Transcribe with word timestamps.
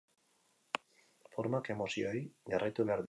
Formak 1.35 1.69
emozioei 1.75 2.23
jarraitu 2.55 2.89
behar 2.89 2.97
die. 2.97 2.99